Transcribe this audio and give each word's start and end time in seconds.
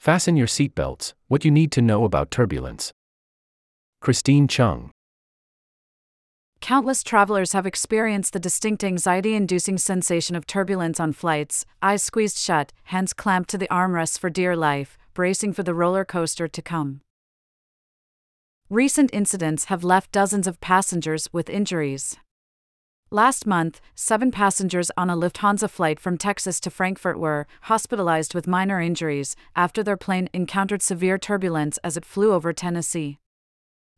Fasten 0.00 0.34
your 0.34 0.46
seatbelts, 0.46 1.12
what 1.28 1.44
you 1.44 1.50
need 1.50 1.70
to 1.72 1.82
know 1.82 2.04
about 2.04 2.30
turbulence. 2.30 2.90
Christine 4.00 4.48
Chung. 4.48 4.92
Countless 6.62 7.02
travelers 7.02 7.52
have 7.52 7.66
experienced 7.66 8.32
the 8.32 8.40
distinct 8.40 8.82
anxiety 8.82 9.34
inducing 9.34 9.76
sensation 9.76 10.34
of 10.34 10.46
turbulence 10.46 11.00
on 11.00 11.12
flights, 11.12 11.66
eyes 11.82 12.02
squeezed 12.02 12.38
shut, 12.38 12.72
hands 12.84 13.12
clamped 13.12 13.50
to 13.50 13.58
the 13.58 13.68
armrests 13.68 14.18
for 14.18 14.30
dear 14.30 14.56
life, 14.56 14.96
bracing 15.12 15.52
for 15.52 15.64
the 15.64 15.74
roller 15.74 16.06
coaster 16.06 16.48
to 16.48 16.62
come. 16.62 17.02
Recent 18.70 19.10
incidents 19.12 19.66
have 19.66 19.84
left 19.84 20.12
dozens 20.12 20.46
of 20.46 20.62
passengers 20.62 21.28
with 21.30 21.50
injuries. 21.50 22.16
Last 23.12 23.44
month, 23.44 23.80
seven 23.96 24.30
passengers 24.30 24.92
on 24.96 25.10
a 25.10 25.16
Lufthansa 25.16 25.68
flight 25.68 25.98
from 25.98 26.16
Texas 26.16 26.60
to 26.60 26.70
Frankfurt 26.70 27.18
were 27.18 27.48
hospitalized 27.62 28.34
with 28.34 28.46
minor 28.46 28.80
injuries 28.80 29.34
after 29.56 29.82
their 29.82 29.96
plane 29.96 30.28
encountered 30.32 30.80
severe 30.80 31.18
turbulence 31.18 31.76
as 31.78 31.96
it 31.96 32.04
flew 32.04 32.32
over 32.32 32.52
Tennessee. 32.52 33.18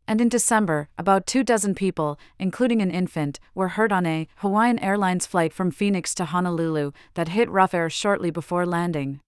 And 0.08 0.18
in 0.22 0.30
December, 0.30 0.88
about 0.96 1.26
two 1.26 1.44
dozen 1.44 1.74
people, 1.74 2.18
including 2.38 2.80
an 2.80 2.90
infant, 2.90 3.38
were 3.54 3.76
hurt 3.76 3.92
on 3.92 4.06
a 4.06 4.28
Hawaiian 4.36 4.78
Airlines 4.78 5.26
flight 5.26 5.52
from 5.52 5.70
Phoenix 5.70 6.14
to 6.14 6.24
Honolulu 6.24 6.92
that 7.12 7.28
hit 7.28 7.50
rough 7.50 7.74
air 7.74 7.90
shortly 7.90 8.30
before 8.30 8.64
landing. 8.64 9.20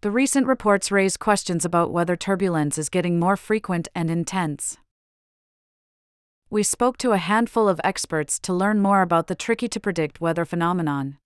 The 0.00 0.10
recent 0.10 0.48
reports 0.48 0.90
raise 0.90 1.16
questions 1.16 1.64
about 1.64 1.92
whether 1.92 2.16
turbulence 2.16 2.76
is 2.76 2.88
getting 2.88 3.20
more 3.20 3.36
frequent 3.36 3.86
and 3.94 4.10
intense. 4.10 4.78
We 6.48 6.62
spoke 6.62 6.96
to 6.98 7.10
a 7.10 7.18
handful 7.18 7.68
of 7.68 7.80
experts 7.82 8.38
to 8.40 8.54
learn 8.54 8.80
more 8.80 9.02
about 9.02 9.26
the 9.26 9.34
tricky 9.34 9.66
to 9.68 9.80
predict 9.80 10.20
weather 10.20 10.44
phenomenon. 10.44 11.18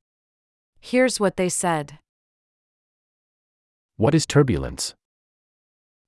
Here's 0.80 1.20
what 1.20 1.36
they 1.36 1.50
said 1.50 1.98
What 3.96 4.14
is 4.14 4.24
turbulence? 4.24 4.94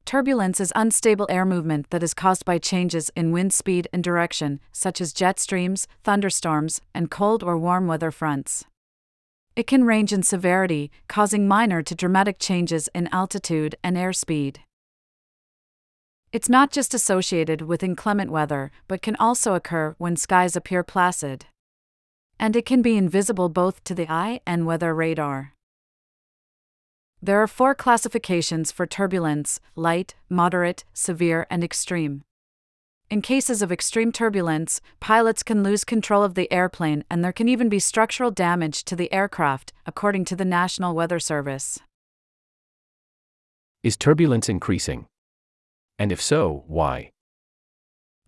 Turbulence 0.07 0.61
is 0.61 0.73
unstable 0.75 1.27
air 1.29 1.45
movement 1.45 1.91
that 1.91 2.03
is 2.03 2.15
caused 2.15 2.47
by 2.47 2.57
changes 2.57 3.11
in 3.15 3.33
wind 3.33 3.53
speed 3.53 3.87
and 3.93 4.03
direction, 4.03 4.61
such 4.73 4.99
as 4.99 5.13
jet 5.13 5.39
streams, 5.39 5.87
thunderstorms, 6.03 6.81
and 6.95 7.11
cold 7.11 7.43
or 7.43 7.59
warm 7.59 7.87
weather 7.87 8.11
fronts. 8.11 8.65
It 9.55 9.67
can 9.67 9.85
range 9.85 10.15
in 10.15 10.23
severity, 10.23 10.91
causing 11.07 11.47
minor 11.47 11.83
to 11.83 11.95
dramatic 11.95 12.39
changes 12.39 12.89
in 12.95 13.09
altitude 13.13 13.75
and 13.85 13.99
airspeed. 13.99 14.57
It's 16.33 16.49
not 16.49 16.71
just 16.71 16.95
associated 16.95 17.61
with 17.61 17.83
inclement 17.83 18.31
weather, 18.31 18.71
but 18.89 19.03
can 19.03 19.17
also 19.17 19.53
occur 19.53 19.95
when 19.99 20.17
skies 20.17 20.57
appear 20.57 20.83
placid. 20.83 21.45
And 22.41 22.57
it 22.57 22.65
can 22.65 22.81
be 22.81 22.97
invisible 22.97 23.51
both 23.51 23.85
to 23.85 23.95
the 23.95 24.11
eye 24.11 24.41
and 24.47 24.65
weather 24.65 24.95
radar. 24.95 25.53
There 27.21 27.41
are 27.43 27.47
four 27.47 27.75
classifications 27.75 28.73
for 28.73 28.87
turbulence 28.87 29.61
light, 29.77 30.15
moderate, 30.31 30.85
severe, 30.95 31.47
and 31.51 31.63
extreme. 31.63 32.23
In 33.11 33.21
cases 33.21 33.61
of 33.61 33.71
extreme 33.71 34.11
turbulence, 34.11 34.81
pilots 35.01 35.43
can 35.43 35.63
lose 35.63 35.85
control 35.85 36.23
of 36.23 36.35
the 36.35 36.51
airplane 36.51 37.05
and 37.11 37.23
there 37.23 37.31
can 37.31 37.47
even 37.47 37.69
be 37.69 37.79
structural 37.79 38.31
damage 38.31 38.85
to 38.85 38.97
the 38.97 39.13
aircraft, 39.13 39.75
according 39.85 40.25
to 40.25 40.35
the 40.35 40.47
National 40.47 40.95
Weather 40.95 41.21
Service. 41.21 41.79
Is 43.83 43.99
turbulence 43.99 44.49
increasing? 44.49 45.07
And 46.03 46.11
if 46.11 46.21
so, 46.21 46.65
why? 46.67 47.11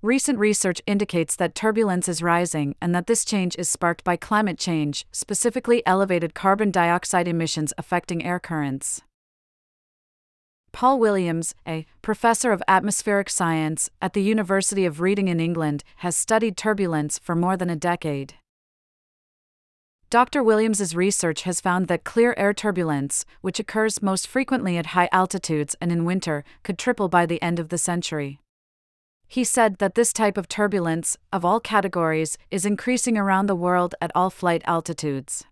Recent 0.01 0.39
research 0.39 0.81
indicates 0.87 1.35
that 1.35 1.57
turbulence 1.57 2.09
is 2.09 2.23
rising 2.23 2.77
and 2.81 2.95
that 2.95 3.09
this 3.09 3.25
change 3.25 3.57
is 3.59 3.69
sparked 3.69 4.05
by 4.05 4.15
climate 4.15 4.59
change, 4.61 5.07
specifically 5.11 5.85
elevated 5.85 6.35
carbon 6.35 6.71
dioxide 6.71 7.27
emissions 7.27 7.73
affecting 7.77 8.25
air 8.25 8.39
currents. 8.39 9.03
Paul 10.71 11.01
Williams, 11.01 11.57
a 11.67 11.85
professor 12.01 12.53
of 12.53 12.63
atmospheric 12.69 13.29
science 13.29 13.91
at 14.01 14.13
the 14.13 14.23
University 14.23 14.85
of 14.85 15.01
Reading 15.01 15.27
in 15.27 15.41
England, 15.41 15.83
has 15.97 16.15
studied 16.15 16.57
turbulence 16.57 17.19
for 17.19 17.35
more 17.35 17.57
than 17.57 17.71
a 17.71 17.75
decade. 17.75 18.35
Dr. 20.15 20.45
Williams's 20.45 20.95
research 20.95 21.43
has 21.43 21.61
found 21.61 21.89
that 21.89 22.05
clear 22.05 22.37
air 22.37 22.55
turbulence, 22.55 23.25
which 23.41 23.59
occurs 23.59 24.01
most 24.01 24.29
frequently 24.29 24.79
at 24.79 24.95
high 24.95 25.09
altitudes 25.11 25.75
and 25.81 25.91
in 25.91 26.05
winter, 26.05 26.45
could 26.63 26.79
triple 26.79 27.09
by 27.09 27.27
the 27.27 27.43
end 27.43 27.59
of 27.59 27.69
the 27.69 27.79
century. 27.79 28.39
He 29.27 29.43
said 29.43 29.79
that 29.79 29.97
this 29.97 30.13
type 30.13 30.39
of 30.39 30.47
turbulence, 30.47 31.17
of 31.33 31.45
all 31.45 31.59
categories, 31.59 32.39
is 32.53 32.65
increasing 32.65 33.19
around 33.19 33.47
the 33.47 33.57
world 33.57 33.97
at 34.01 34.13
all 34.15 34.31
flight 34.31 34.63
altitudes. 34.67 35.47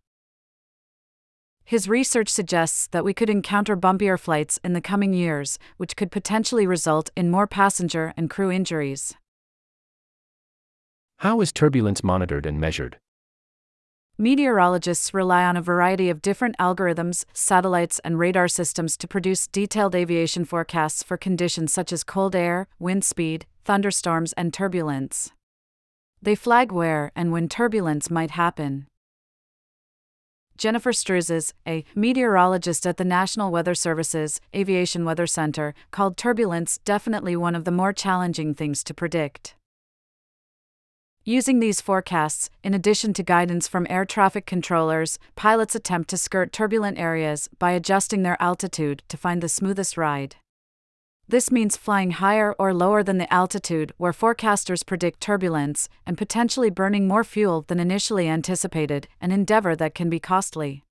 His 1.65 1.89
research 1.89 2.29
suggests 2.29 2.87
that 2.93 3.05
we 3.05 3.13
could 3.13 3.31
encounter 3.31 3.77
bumpier 3.77 4.17
flights 4.17 4.61
in 4.63 4.75
the 4.75 4.81
coming 4.81 5.13
years, 5.13 5.59
which 5.77 5.97
could 5.97 6.13
potentially 6.13 6.69
result 6.69 7.11
in 7.17 7.33
more 7.33 7.49
passenger 7.49 8.15
and 8.17 8.31
crew 8.31 8.53
injuries. 8.53 9.17
How 11.17 11.41
is 11.41 11.51
turbulence 11.51 12.05
monitored 12.05 12.47
and 12.47 12.61
measured? 12.61 12.99
Meteorologists 14.23 15.13
rely 15.13 15.43
on 15.43 15.57
a 15.57 15.61
variety 15.61 16.09
of 16.09 16.23
different 16.23 16.57
algorithms, 16.59 17.25
satellites, 17.33 17.99
and 18.05 18.21
radar 18.21 18.47
systems 18.47 18.97
to 18.97 19.09
produce 19.09 19.49
detailed 19.49 19.97
aviation 19.97 20.45
forecasts 20.45 21.03
for 21.03 21.17
conditions 21.17 21.73
such 21.73 21.93
as 21.93 22.05
cold 22.05 22.37
air, 22.37 22.69
wind 22.79 23.05
speed, 23.05 23.47
thunderstorms, 23.65 24.33
and 24.35 24.55
turbulence. 24.55 25.33
They 26.23 26.37
flag 26.37 26.71
where 26.71 27.11
and 27.17 27.33
when 27.33 27.49
turbulence 27.49 28.13
might 28.13 28.31
happen. 28.31 28.87
Jennifer 30.57 30.93
Stroozas, 30.93 31.53
a 31.67 31.85
meteorologist 31.97 32.87
at 32.87 32.99
the 32.99 33.05
National 33.05 33.51
Weather 33.51 33.75
Service's 33.75 34.41
Aviation 34.55 35.05
Weather 35.05 35.27
Center, 35.27 35.75
called 35.91 36.17
turbulence 36.17 36.79
definitely 36.85 37.35
one 37.35 37.57
of 37.57 37.65
the 37.65 37.73
more 37.73 37.93
challenging 37.93 38.55
things 38.55 38.85
to 38.85 38.95
predict. 38.95 39.57
Using 41.25 41.61
these 41.61 41.81
forecasts, 41.81 42.51
in 42.65 42.75
addition 42.75 43.15
to 43.15 43.23
guidance 43.23 43.69
from 43.69 43.87
air 43.89 44.05
traffic 44.05 44.45
controllers, 44.45 45.21
pilots 45.37 45.77
attempt 45.77 46.11
to 46.11 46.17
skirt 46.17 46.53
turbulent 46.53 46.99
areas 46.99 47.49
by 47.61 47.71
adjusting 47.71 48.25
their 48.25 48.37
altitude 48.43 49.05
to 49.07 49.17
find 49.17 49.41
the 49.41 49.49
smoothest 49.49 49.97
ride. 49.97 50.35
This 51.29 51.53
means 51.53 51.77
flying 51.77 52.11
higher 52.11 52.57
or 52.59 52.75
lower 52.75 53.05
than 53.05 53.19
the 53.19 53.33
altitude 53.33 53.93
where 53.99 54.13
forecasters 54.13 54.85
predict 54.85 55.21
turbulence, 55.21 55.89
and 56.05 56.19
potentially 56.19 56.71
burning 56.71 57.07
more 57.07 57.23
fuel 57.23 57.63
than 57.69 57.79
initially 57.79 58.29
anticipated, 58.29 59.07
an 59.21 59.31
endeavor 59.31 59.77
that 59.77 59.95
can 59.95 60.11
be 60.11 60.19
costly. 60.19 60.83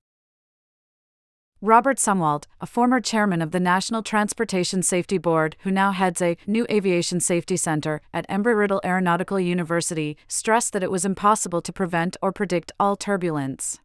Robert 1.64 1.98
Sumwalt, 1.98 2.46
a 2.60 2.66
former 2.66 3.00
chairman 3.00 3.40
of 3.40 3.52
the 3.52 3.60
National 3.60 4.02
Transportation 4.02 4.82
Safety 4.82 5.20
Board 5.20 5.56
who 5.60 5.70
now 5.70 5.92
heads 5.92 6.20
a 6.20 6.36
new 6.48 6.66
aviation 6.72 7.20
safety 7.20 7.56
center 7.56 8.02
at 8.12 8.28
Embry-Riddle 8.30 8.82
Aeronautical 8.84 9.40
University, 9.40 10.18
stressed 10.28 10.74
that 10.74 10.82
it 10.82 10.90
was 10.90 11.06
impossible 11.06 11.62
to 11.62 11.72
prevent 11.72 12.18
or 12.20 12.32
predict 12.32 12.72
all 12.80 12.96
turbulence. 12.96 13.80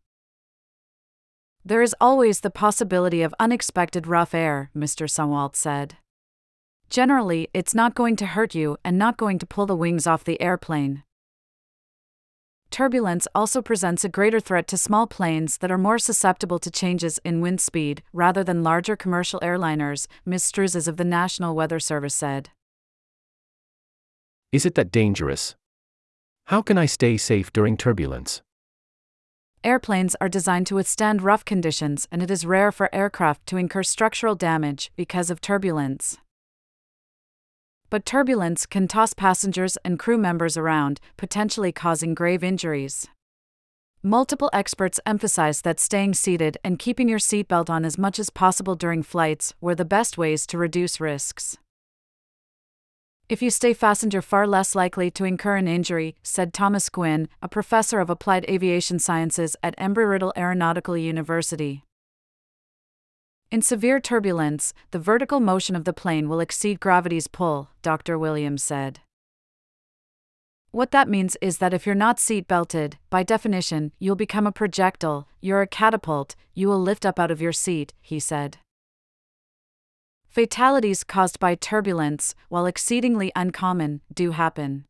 There 1.66 1.82
is 1.82 1.94
always 2.00 2.40
the 2.40 2.48
possibility 2.48 3.20
of 3.20 3.34
unexpected 3.38 4.06
rough 4.06 4.32
air, 4.32 4.70
Mr. 4.74 5.06
Sumwalt 5.06 5.54
said. 5.54 5.98
Generally, 6.88 7.48
it's 7.52 7.74
not 7.74 7.94
going 7.94 8.16
to 8.16 8.26
hurt 8.26 8.54
you 8.54 8.78
and 8.86 8.96
not 8.96 9.18
going 9.18 9.38
to 9.38 9.46
pull 9.46 9.66
the 9.66 9.76
wings 9.76 10.06
off 10.06 10.24
the 10.24 10.40
airplane. 10.40 11.02
Turbulence 12.76 13.26
also 13.34 13.62
presents 13.62 14.04
a 14.04 14.08
greater 14.10 14.38
threat 14.38 14.68
to 14.68 14.76
small 14.76 15.06
planes 15.06 15.56
that 15.60 15.70
are 15.70 15.78
more 15.78 15.98
susceptible 15.98 16.58
to 16.58 16.70
changes 16.70 17.18
in 17.24 17.40
wind 17.40 17.58
speed 17.58 18.02
rather 18.12 18.44
than 18.44 18.62
larger 18.62 18.94
commercial 18.96 19.40
airliners, 19.40 20.06
Ms. 20.26 20.44
Stroozas 20.44 20.86
of 20.86 20.98
the 20.98 21.02
National 21.02 21.54
Weather 21.54 21.80
Service 21.80 22.14
said. 22.14 22.50
Is 24.52 24.66
it 24.66 24.74
that 24.74 24.92
dangerous? 24.92 25.56
How 26.48 26.60
can 26.60 26.76
I 26.76 26.84
stay 26.84 27.16
safe 27.16 27.50
during 27.50 27.78
turbulence? 27.78 28.42
Airplanes 29.64 30.14
are 30.20 30.28
designed 30.28 30.66
to 30.66 30.74
withstand 30.74 31.22
rough 31.22 31.46
conditions, 31.46 32.06
and 32.12 32.22
it 32.22 32.30
is 32.30 32.44
rare 32.44 32.70
for 32.70 32.94
aircraft 32.94 33.46
to 33.46 33.56
incur 33.56 33.84
structural 33.84 34.34
damage 34.34 34.92
because 34.96 35.30
of 35.30 35.40
turbulence 35.40 36.18
but 37.96 38.04
turbulence 38.04 38.66
can 38.66 38.86
toss 38.86 39.14
passengers 39.14 39.78
and 39.82 39.98
crew 39.98 40.18
members 40.18 40.58
around, 40.58 41.00
potentially 41.16 41.72
causing 41.72 42.12
grave 42.12 42.44
injuries. 42.44 43.08
Multiple 44.02 44.50
experts 44.52 45.00
emphasize 45.06 45.62
that 45.62 45.80
staying 45.80 46.12
seated 46.12 46.58
and 46.62 46.78
keeping 46.78 47.08
your 47.08 47.18
seatbelt 47.18 47.70
on 47.70 47.86
as 47.86 47.96
much 47.96 48.18
as 48.18 48.28
possible 48.28 48.74
during 48.74 49.02
flights 49.02 49.54
were 49.62 49.74
the 49.74 49.86
best 49.86 50.18
ways 50.18 50.46
to 50.46 50.58
reduce 50.58 51.00
risks. 51.00 51.56
If 53.30 53.40
you 53.40 53.48
stay 53.48 53.72
fastened, 53.72 54.12
you're 54.12 54.20
far 54.20 54.46
less 54.46 54.74
likely 54.74 55.10
to 55.12 55.24
incur 55.24 55.56
an 55.56 55.66
injury, 55.66 56.16
said 56.22 56.52
Thomas 56.52 56.90
Guinn, 56.90 57.30
a 57.40 57.48
professor 57.48 57.98
of 57.98 58.10
applied 58.10 58.44
aviation 58.46 58.98
sciences 58.98 59.56
at 59.62 59.74
Embry-Riddle 59.78 60.34
Aeronautical 60.36 60.98
University. 60.98 61.82
In 63.56 63.62
severe 63.62 64.00
turbulence, 64.00 64.74
the 64.90 64.98
vertical 64.98 65.40
motion 65.40 65.74
of 65.74 65.84
the 65.84 65.94
plane 65.94 66.28
will 66.28 66.40
exceed 66.40 66.78
gravity's 66.78 67.26
pull, 67.26 67.70
Dr. 67.80 68.18
Williams 68.18 68.62
said. 68.62 69.00
What 70.72 70.90
that 70.90 71.08
means 71.08 71.38
is 71.40 71.56
that 71.56 71.72
if 71.72 71.86
you're 71.86 71.94
not 71.94 72.20
seat 72.20 72.46
belted, 72.46 72.98
by 73.08 73.22
definition, 73.22 73.92
you'll 73.98 74.14
become 74.14 74.46
a 74.46 74.52
projectile, 74.52 75.26
you're 75.40 75.62
a 75.62 75.66
catapult, 75.66 76.36
you 76.52 76.68
will 76.68 76.78
lift 76.78 77.06
up 77.06 77.18
out 77.18 77.30
of 77.30 77.40
your 77.40 77.50
seat, 77.50 77.94
he 78.02 78.20
said. 78.20 78.58
Fatalities 80.28 81.02
caused 81.02 81.40
by 81.40 81.54
turbulence, 81.54 82.34
while 82.50 82.66
exceedingly 82.66 83.32
uncommon, 83.34 84.02
do 84.12 84.32
happen. 84.32 84.84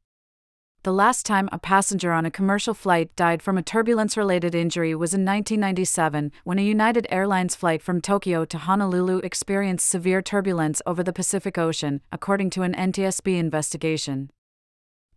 The 0.87 0.93
last 0.93 1.27
time 1.27 1.49
a 1.51 1.59
passenger 1.59 2.13
on 2.13 2.25
a 2.27 2.31
commercial 2.31 2.73
flight 2.73 3.11
died 3.17 3.43
from 3.43 3.59
a 3.59 3.63
turbulence 3.63 4.17
related 4.17 4.55
injury 4.55 4.95
was 4.95 5.15
in 5.15 5.25
1997 5.25 6.31
when 6.45 6.61
a 6.61 6.63
United 6.63 7.09
Airlines 7.11 7.57
flight 7.57 7.83
from 7.83 8.01
Tokyo 8.01 8.45
to 8.45 8.57
Honolulu 8.57 9.19
experienced 9.25 9.89
severe 9.89 10.23
turbulence 10.23 10.81
over 10.87 11.03
the 11.03 11.13
Pacific 11.13 11.59
Ocean, 11.59 12.03
according 12.13 12.51
to 12.51 12.63
an 12.63 12.73
NTSB 12.73 13.37
investigation. 13.37 14.31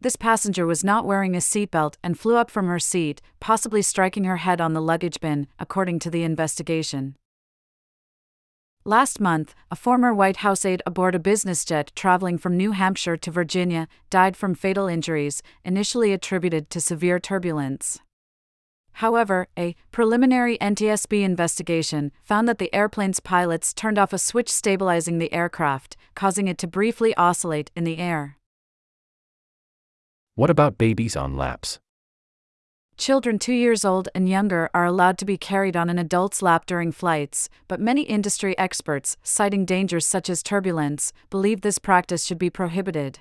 This 0.02 0.16
passenger 0.16 0.66
was 0.66 0.84
not 0.84 1.06
wearing 1.06 1.36
a 1.36 1.38
seatbelt 1.38 1.98
and 2.04 2.18
flew 2.18 2.36
up 2.36 2.50
from 2.50 2.66
her 2.66 2.80
seat, 2.80 3.22
possibly 3.40 3.84
striking 3.84 4.24
her 4.24 4.38
head 4.38 4.60
on 4.60 4.74
the 4.74 4.82
luggage 4.82 5.20
bin, 5.20 5.46
according 5.60 6.00
to 6.00 6.10
the 6.10 6.24
investigation. 6.24 7.16
Last 8.90 9.20
month, 9.20 9.54
a 9.70 9.76
former 9.76 10.16
White 10.16 10.38
House 10.38 10.66
aide 10.66 10.82
aboard 10.84 11.14
a 11.14 11.20
business 11.20 11.64
jet 11.64 11.92
traveling 11.96 12.40
from 12.40 12.58
New 12.58 12.72
Hampshire 12.72 13.18
to 13.18 13.30
Virginia 13.30 13.88
died 14.10 14.36
from 14.36 14.56
fatal 14.56 14.88
injuries, 14.88 15.44
initially 15.64 16.12
attributed 16.12 16.72
to 16.72 16.82
severe 16.82 17.20
turbulence. 17.20 18.00
However, 18.94 19.48
a 19.56 19.76
preliminary 19.92 20.58
NTSB 20.58 21.22
investigation 21.22 22.12
found 22.24 22.48
that 22.48 22.58
the 22.58 22.74
airplane's 22.74 23.20
pilots 23.20 23.76
turned 23.76 24.00
off 24.00 24.12
a 24.12 24.18
switch 24.18 24.50
stabilizing 24.50 25.20
the 25.20 25.32
aircraft, 25.32 25.96
causing 26.16 26.48
it 26.48 26.58
to 26.58 26.66
briefly 26.66 27.14
oscillate 27.16 27.70
in 27.76 27.84
the 27.84 28.00
air. 28.00 28.38
What 30.34 30.50
about 30.50 30.80
babies 30.80 31.16
on 31.16 31.38
laps? 31.38 31.78
Children 33.00 33.40
two 33.40 33.54
years 33.54 33.86
old 33.86 34.10
and 34.14 34.28
younger 34.28 34.70
are 34.74 34.84
allowed 34.84 35.18
to 35.20 35.26
be 35.26 35.38
carried 35.38 35.78
on 35.78 35.90
an 35.90 35.98
adult's 35.98 36.42
lap 36.42 36.66
during 36.66 36.92
flights, 36.92 37.48
but 37.70 37.80
many 37.80 38.02
industry 38.02 38.58
experts, 38.58 39.16
citing 39.24 39.64
dangers 39.64 40.06
such 40.06 40.30
as 40.30 40.44
turbulence, 40.44 41.14
believe 41.30 41.62
this 41.62 41.80
practice 41.80 42.26
should 42.26 42.38
be 42.38 42.50
prohibited. 42.50 43.20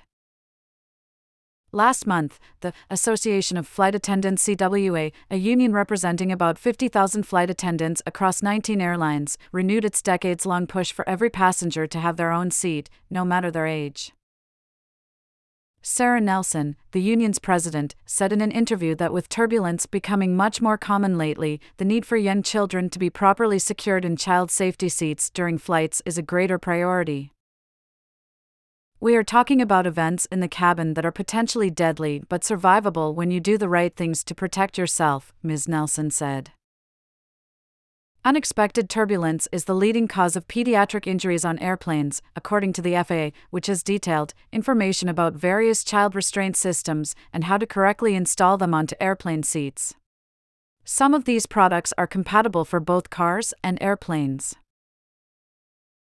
Last 1.71 2.05
month, 2.05 2.39
the 2.59 2.73
Association 2.89 3.55
of 3.55 3.65
Flight 3.65 3.95
Attendants 3.95 4.45
CWA, 4.45 5.13
a 5.31 5.37
union 5.37 5.71
representing 5.71 6.29
about 6.29 6.59
50,000 6.59 7.23
flight 7.23 7.49
attendants 7.49 8.01
across 8.05 8.43
19 8.43 8.81
airlines, 8.81 9.37
renewed 9.53 9.85
its 9.85 10.01
decades 10.01 10.45
long 10.45 10.67
push 10.67 10.91
for 10.91 11.07
every 11.07 11.29
passenger 11.29 11.87
to 11.87 11.99
have 12.01 12.17
their 12.17 12.33
own 12.33 12.51
seat, 12.51 12.89
no 13.09 13.23
matter 13.23 13.49
their 13.49 13.65
age. 13.65 14.11
Sarah 15.91 16.21
Nelson, 16.21 16.75
the 16.91 17.01
union's 17.01 17.39
president, 17.39 17.95
said 18.05 18.31
in 18.31 18.41
an 18.41 18.51
interview 18.51 18.93
that 18.93 19.11
with 19.11 19.27
turbulence 19.27 19.87
becoming 19.87 20.37
much 20.37 20.61
more 20.61 20.77
common 20.77 21.17
lately, 21.17 21.59
the 21.77 21.83
need 21.83 22.05
for 22.05 22.15
young 22.15 22.43
children 22.43 22.91
to 22.91 22.99
be 22.99 23.09
properly 23.09 23.57
secured 23.57 24.05
in 24.05 24.15
child 24.15 24.51
safety 24.51 24.87
seats 24.87 25.31
during 25.31 25.57
flights 25.57 26.03
is 26.05 26.15
a 26.15 26.21
greater 26.21 26.59
priority. 26.59 27.31
We 28.99 29.15
are 29.15 29.23
talking 29.23 29.63
about 29.63 29.87
events 29.87 30.27
in 30.27 30.41
the 30.41 30.47
cabin 30.47 30.93
that 30.93 31.07
are 31.07 31.11
potentially 31.11 31.71
deadly 31.71 32.21
but 32.29 32.43
survivable 32.43 33.15
when 33.15 33.31
you 33.31 33.39
do 33.39 33.57
the 33.57 33.67
right 33.67 33.95
things 33.95 34.23
to 34.25 34.35
protect 34.35 34.77
yourself, 34.77 35.33
Ms. 35.41 35.67
Nelson 35.67 36.11
said. 36.11 36.51
Unexpected 38.25 38.89
turbulence 38.89 39.47
is 39.49 39.63
the 39.63 39.73
leading 39.73 40.05
cause 40.05 40.35
of 40.35 40.45
pediatric 40.49 41.07
injuries 41.07 41.45
on 41.45 41.57
airplanes, 41.59 42.21
according 42.35 42.73
to 42.73 42.81
the 42.81 43.01
FAA, 43.01 43.29
which 43.49 43.67
has 43.67 43.81
detailed 43.81 44.33
information 44.51 45.07
about 45.07 45.33
various 45.33 45.85
child 45.85 46.13
restraint 46.13 46.57
systems 46.57 47.15
and 47.31 47.45
how 47.45 47.57
to 47.57 47.65
correctly 47.65 48.15
install 48.15 48.57
them 48.57 48.73
onto 48.73 48.93
airplane 48.99 49.41
seats. 49.41 49.95
Some 50.83 51.13
of 51.13 51.23
these 51.23 51.45
products 51.45 51.93
are 51.97 52.07
compatible 52.07 52.65
for 52.65 52.81
both 52.81 53.09
cars 53.09 53.53
and 53.63 53.81
airplanes. 53.81 54.53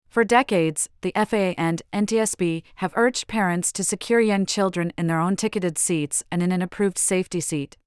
For 0.07 0.23
decades, 0.23 0.89
the 1.01 1.13
FAA 1.15 1.53
and 1.55 1.83
NTSB 1.93 2.63
have 2.75 2.93
urged 2.95 3.27
parents 3.27 3.71
to 3.73 3.83
secure 3.83 4.19
young 4.19 4.47
children 4.47 4.91
in 4.97 5.05
their 5.05 5.19
own 5.19 5.35
ticketed 5.35 5.77
seats 5.77 6.23
and 6.31 6.41
in 6.41 6.51
an 6.51 6.63
approved 6.63 6.97
safety 6.97 7.41
seat. 7.41 7.77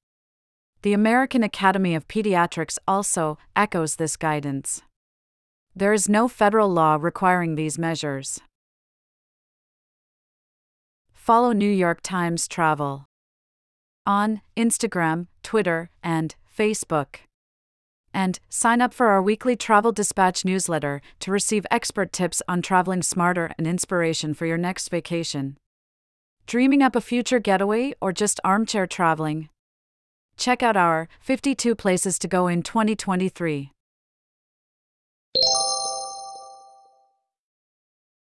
The 0.85 0.93
American 0.93 1.43
Academy 1.43 1.95
of 1.95 2.07
Pediatrics 2.09 2.77
also 2.87 3.39
echoes 3.57 3.97
this 3.97 4.19
guidance. 4.19 4.83
There 5.75 5.95
is 5.95 6.11
no 6.11 6.29
federal 6.29 6.69
law 6.69 6.99
requiring 7.01 7.55
these 7.55 7.79
measures. 7.79 8.43
Follow 11.15 11.53
New 11.53 11.71
York 11.71 12.01
Times 12.03 12.47
Travel 12.47 13.07
on 14.05 14.43
Instagram, 14.59 15.29
Twitter, 15.43 15.89
and 16.03 16.35
Facebook. 16.55 17.21
And 18.13 18.39
sign 18.51 18.83
up 18.83 18.93
for 18.93 19.07
our 19.07 19.23
weekly 19.23 19.57
Travel 19.57 19.91
Dispatch 19.91 20.45
newsletter 20.45 21.01
to 21.21 21.31
receive 21.31 21.65
expert 21.71 22.13
tips 22.13 22.43
on 22.47 22.61
traveling 22.61 23.03
smarter 23.03 23.53
and 23.57 23.67
inspiration 23.67 24.35
for 24.35 24.45
your 24.45 24.59
next 24.59 24.91
vacation. 24.91 25.57
Dreaming 26.47 26.83
up 26.83 26.95
a 26.95 27.01
future 27.01 27.39
getaway 27.39 27.95
or 28.03 28.13
just 28.13 28.39
armchair 28.45 28.87
traveling? 28.87 29.49
Check 30.37 30.63
out 30.63 30.77
our 30.77 31.09
52 31.21 31.75
Places 31.75 32.19
to 32.21 32.29
Go 32.29 32.49
in 32.49 32.63
2023. 32.63 33.74